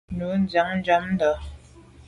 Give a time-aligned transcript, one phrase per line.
[0.13, 1.31] Ndo ndia nnjam ndà.